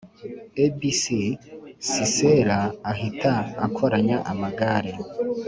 Abc 0.65 1.03
sisera 1.89 2.57
ahita 2.91 3.33
akoranya 3.65 4.17
amagare 4.31 4.93